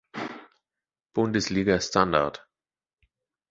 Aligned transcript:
Bundesliga 1.13 1.79
Standard. 1.79 2.39